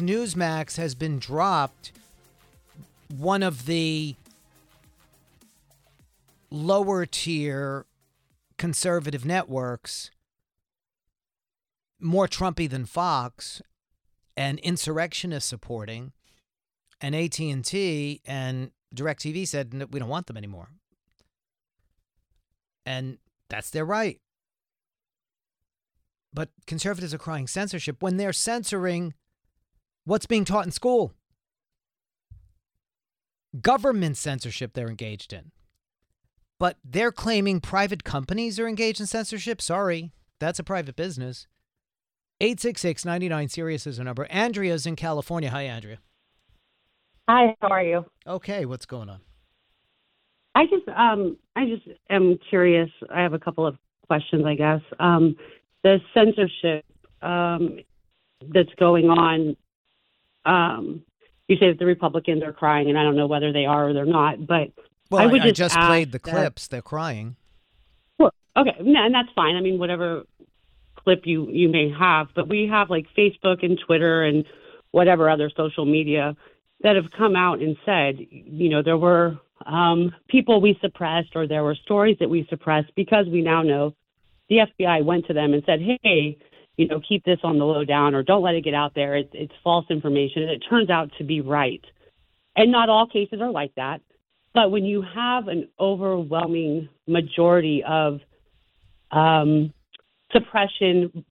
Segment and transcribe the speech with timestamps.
[0.00, 1.92] Newsmax has been dropped,
[3.08, 4.16] one of the
[6.50, 7.86] lower tier
[8.58, 10.10] conservative networks,
[12.00, 13.62] more Trumpy than Fox,
[14.36, 16.12] and insurrectionist supporting,
[17.00, 20.70] and AT and T and Directv said "No, we don't want them anymore,
[22.84, 24.20] and that's their right.
[26.32, 29.14] But conservatives are crying censorship when they're censoring
[30.10, 31.12] what's being taught in school.
[33.60, 35.52] Government censorship they're engaged in.
[36.58, 39.62] But they're claiming private companies are engaged in censorship.
[39.62, 40.10] Sorry,
[40.40, 41.46] that's a private business.
[42.40, 44.26] 866 99 Sirius is a number.
[44.30, 45.48] Andrea's in California.
[45.48, 45.98] Hi, Andrea.
[47.28, 48.04] Hi, how are you?
[48.26, 49.20] Okay, what's going on?
[50.56, 52.90] I just um I just am curious.
[53.14, 53.76] I have a couple of
[54.08, 54.80] questions, I guess.
[54.98, 55.36] Um
[55.84, 56.84] the censorship
[57.22, 57.78] um
[58.52, 59.56] that's going on
[60.50, 61.02] um
[61.48, 63.92] you say that the Republicans are crying and I don't know whether they are or
[63.92, 64.68] they're not, but
[65.10, 66.68] Well, I I, would I just just played the that- clips.
[66.68, 67.36] They're crying.
[68.18, 69.56] Well, okay, and that's fine.
[69.56, 70.24] I mean, whatever
[70.96, 74.44] clip you you may have, but we have like Facebook and Twitter and
[74.92, 76.36] whatever other social media
[76.82, 81.46] that have come out and said, you know, there were um, people we suppressed or
[81.46, 83.94] there were stories that we suppressed because we now know
[84.48, 86.38] the FBI went to them and said, hey,
[86.80, 89.14] you know, keep this on the low down or don't let it get out there.
[89.14, 90.44] It's, it's false information.
[90.44, 91.84] And it turns out to be right.
[92.56, 94.00] And not all cases are like that.
[94.54, 98.20] But when you have an overwhelming majority of
[99.10, 99.74] um,
[100.32, 101.22] suppression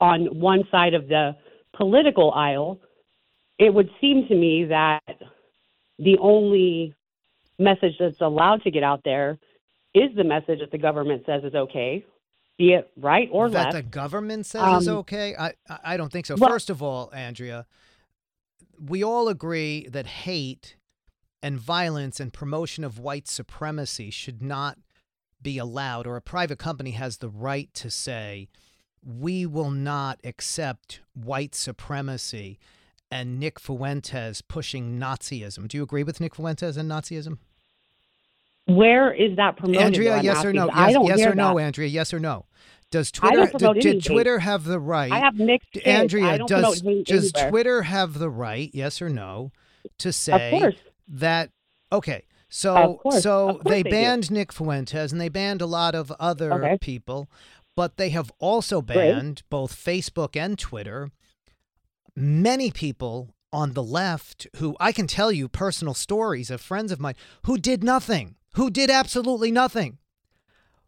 [0.00, 1.36] on one side of the
[1.76, 2.80] political aisle,
[3.56, 5.00] it would seem to me that
[6.00, 6.92] the only
[7.56, 9.38] message that's allowed to get out there
[9.94, 12.04] is the message that the government says is okay,
[12.58, 13.76] be it right or that left.
[13.76, 15.34] the government says is Um, okay?
[15.36, 16.34] I, I I don't think so.
[16.36, 17.66] well- First of all, Andrea,
[18.78, 20.76] we all agree that hate
[21.42, 24.76] and violence and promotion of white supremacy should not
[25.40, 28.48] be allowed, or a private company has the right to say,
[29.04, 32.58] we will not accept white supremacy
[33.10, 35.68] and Nick Fuentes pushing Nazism.
[35.68, 37.38] Do you agree with Nick Fuentes and Nazism?
[38.68, 39.80] Where is that promoted?
[39.82, 40.66] Andrea, yes or no?
[40.66, 41.62] Yes, I don't yes or no, that.
[41.62, 41.88] Andrea?
[41.88, 42.44] Yes or no?
[42.90, 44.04] Does I Twitter did, did.
[44.04, 45.10] Twitter have the right?
[45.12, 45.86] I have mixed kids.
[45.86, 47.50] Andrea, does does anywhere.
[47.50, 49.52] Twitter have the right, yes or no,
[49.98, 50.74] to say
[51.08, 51.50] that
[51.92, 53.22] okay, so Of course.
[53.22, 53.90] so they they do.
[53.90, 56.78] banned Nick Fuentes and they banned a lot of other Okay.
[56.78, 57.30] people,
[57.76, 58.96] but they have also Great.
[58.96, 61.10] banned both Facebook and Twitter
[62.16, 67.00] many people on the left who I can tell you personal stories of friends of
[67.00, 67.14] mine
[67.44, 69.98] who did nothing, who did absolutely nothing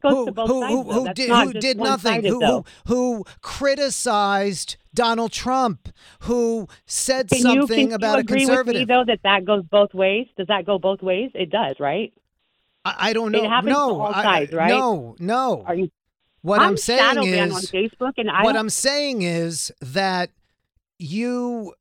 [0.02, 5.90] Goes who, who, who, who did, who did nothing, who, who, who criticized Donald Trump,
[6.20, 8.80] who said Can you, something can about you a agree conservative.
[8.80, 10.26] with me though that that goes both ways?
[10.38, 11.30] Does that go both ways?
[11.34, 12.14] It does, right?
[12.82, 13.48] I, I don't It know.
[13.50, 14.68] happens to no, all I- right?
[14.70, 15.64] no, no.
[15.66, 15.90] Are you?
[16.40, 20.30] what I'm, saying shadow banned on Facebook, and I what I'm saying is that
[20.98, 21.74] you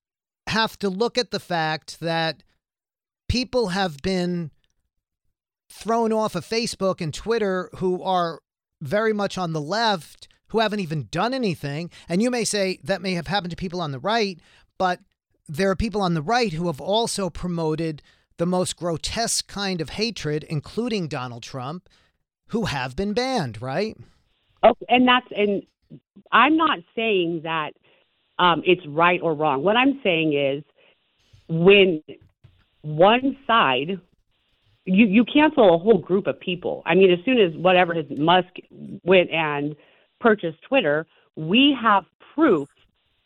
[0.47, 2.43] have to look at the fact that
[3.29, 4.51] people have been
[5.69, 8.41] thrown off of Facebook and Twitter who are
[8.81, 11.91] very much on the left, who haven't even done anything.
[12.07, 14.39] And you may say that may have happened to people on the right,
[14.77, 14.99] but
[15.47, 18.01] there are people on the right who have also promoted
[18.37, 21.89] the most grotesque kind of hatred, including Donald Trump,
[22.47, 23.97] who have been banned, right?
[24.63, 25.63] Okay, and that's and
[26.31, 27.71] I'm not saying that
[28.37, 29.63] um, it's right or wrong.
[29.63, 30.63] What I'm saying is
[31.47, 32.01] when
[32.81, 33.99] one side
[34.85, 36.81] you you cancel a whole group of people.
[36.85, 38.47] I mean, as soon as whatever his Musk
[39.03, 39.75] went and
[40.19, 42.03] purchased Twitter, we have
[42.35, 42.67] proof.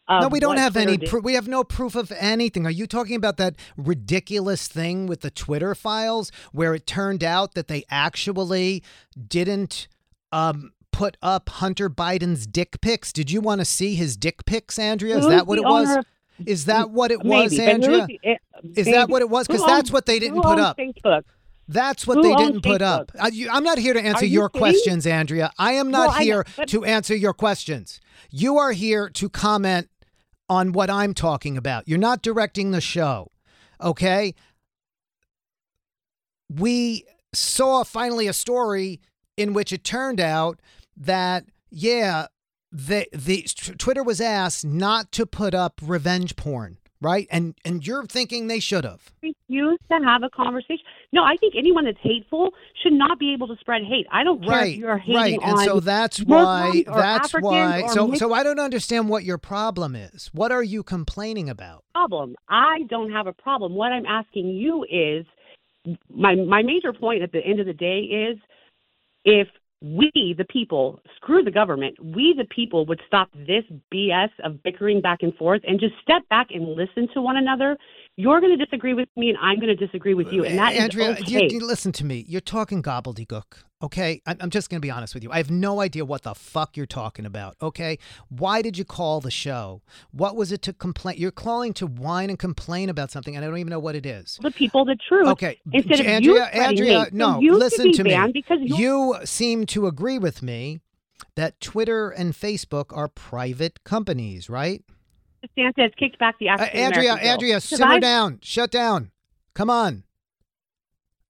[0.10, 1.24] No, we don't have Twitter any proof.
[1.24, 2.66] We have no proof of anything.
[2.66, 7.54] Are you talking about that ridiculous thing with the Twitter files where it turned out
[7.54, 8.84] that they actually
[9.30, 9.88] didn't
[10.34, 13.14] um, put up Hunter Biden's dick pics?
[13.14, 15.18] Did you want to see his dick pics, Andrea?
[15.18, 15.96] Is that what it was?
[15.96, 16.06] of-
[16.46, 18.08] Is that what it Maybe, was, Andrea?
[18.24, 18.42] it-
[18.76, 19.48] Is that what it was?
[19.48, 20.78] Because that's what they didn't put up.
[20.78, 21.24] Facebook.
[21.68, 23.12] That's what Who they didn't put up.
[23.20, 24.60] I, I'm not here to answer you your kidding?
[24.62, 25.52] questions, Andrea.
[25.58, 28.00] I am not Well, here but- to answer your questions.
[28.30, 29.90] You are here to comment
[30.50, 31.88] on what I'm talking about.
[31.88, 33.32] You're not directing the show,
[33.82, 34.36] okay?
[36.50, 39.00] We saw finally a story
[39.38, 40.60] in which it turned out
[40.98, 42.28] that, yeah,
[42.72, 43.44] the, the
[43.78, 47.28] Twitter was asked not to put up revenge porn, right?
[47.30, 49.12] And and you're thinking they should have.
[49.22, 50.84] refuse to have a conversation.
[51.12, 52.52] No, I think anyone that's hateful
[52.82, 54.08] should not be able to spread hate.
[54.12, 57.44] I don't care right, if you're hating right, and so that's why Muslims that's Africans
[57.44, 57.88] why.
[57.88, 60.30] So mixed so I don't understand what your problem is.
[60.34, 61.84] What are you complaining about?
[61.94, 62.36] problem.
[62.50, 63.74] I don't have a problem.
[63.76, 65.26] What I'm asking you is
[66.10, 68.38] my my major point at the end of the day is
[69.26, 69.48] if
[69.84, 71.98] we the people screw the government.
[72.02, 76.28] We the people would stop this bs of bickering back and forth and just step
[76.30, 77.78] back and listen to one another
[78.16, 80.74] you're going to disagree with me and i'm going to disagree with you and that
[80.74, 81.24] is Andrea, okay.
[81.26, 82.26] you, you listen to me.
[82.28, 83.64] You're talking gobbledygook.
[83.82, 85.32] Okay, I'm, I'm just going to be honest with you.
[85.32, 87.58] I have no idea what the fuck you're talking about.
[87.62, 87.98] Okay,
[88.30, 89.82] why did you call the show?
[90.12, 91.18] What was it to complain?
[91.18, 94.06] You're calling to whine and complain about something, and I don't even know what it
[94.06, 94.40] is.
[94.42, 97.14] the people the truth Okay, instead of you Andrea, spreading Andrea, hate.
[97.14, 98.32] No, you listen to me.
[98.34, 100.80] because you You seem to agree with me
[101.36, 104.84] that Twitter and Facebook are private companies, right?
[105.44, 107.28] DeSantis kicked back the Uh, African Andrea, bill.
[107.32, 108.40] Andrea, 'Cause simmer I- down.
[108.42, 109.12] Shut down.
[109.54, 110.04] Come on.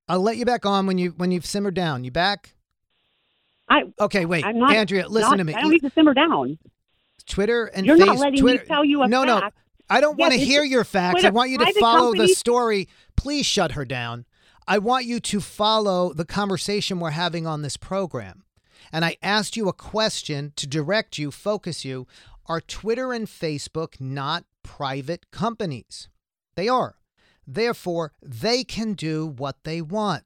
[0.07, 2.03] I'll let you back on when you when you've simmered down.
[2.03, 2.53] You back?
[3.69, 4.43] I, Okay, wait.
[4.45, 4.73] I'm not.
[4.75, 5.53] Andrea, listen not- to me.
[5.53, 6.57] I don't need to simmer down.
[7.25, 9.39] Twitter and You're face, not letting Twitter, me tell you a No, no.
[9.39, 9.57] fact.
[9.89, 11.23] I don't Yes, want to hear your facts.
[11.23, 12.87] I want you to follow the story.
[13.15, 14.25] Please shut her down.
[14.67, 18.43] I want you to follow the conversation we're having on this program.
[18.93, 22.07] And I asked you a question to direct you, focus you.
[22.45, 26.09] Are Twitter and Facebook not private companies?
[26.55, 26.95] They are.
[27.47, 30.23] Therefore, they can do what they want.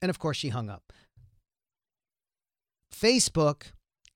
[0.00, 0.92] And of course, she hung up.
[2.94, 3.72] Facebook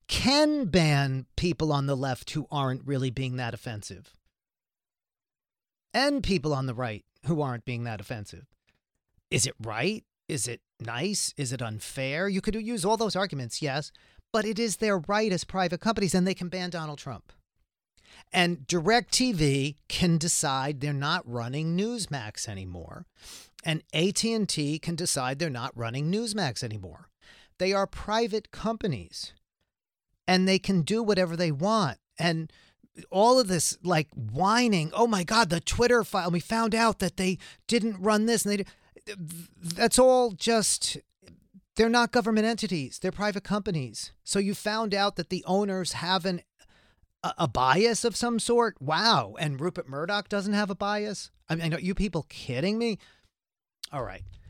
[0.07, 4.13] can ban people on the left who aren't really being that offensive,
[5.93, 8.45] and people on the right who aren't being that offensive.
[9.29, 10.05] Is it right?
[10.29, 11.33] Is it nice?
[11.37, 12.27] Is it unfair?
[12.29, 13.91] You could use all those arguments, yes,
[14.31, 17.31] but it is their right as private companies, and they can ban Donald Trump.
[18.33, 23.05] And DirecTV can decide they're not running Newsmax anymore,
[23.63, 27.09] and AT&T can decide they're not running Newsmax anymore.
[27.57, 29.33] They are private companies
[30.27, 31.97] and they can do whatever they want.
[32.19, 32.51] And
[33.11, 37.17] all of this like whining, oh my God, the Twitter file, we found out that
[37.17, 37.37] they
[37.67, 38.67] didn't run this and they did.
[39.61, 40.97] That's all just,
[41.75, 44.11] they're not government entities, they're private companies.
[44.23, 46.41] So you found out that the owners have an,
[47.23, 48.81] a, a bias of some sort.
[48.81, 49.35] Wow.
[49.39, 51.31] And Rupert Murdoch doesn't have a bias.
[51.49, 52.97] I mean, are you people kidding me?
[53.91, 54.23] All right.